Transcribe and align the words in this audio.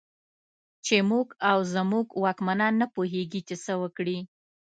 چې 0.85 0.95
موږ 1.09 1.27
او 1.51 1.57
زموږ 1.73 2.07
واکمنان 2.23 2.73
نه 2.81 2.87
پوهېږي 2.95 3.41
چې 3.47 3.55
څه 3.63 3.73
وکړي. 3.81 4.17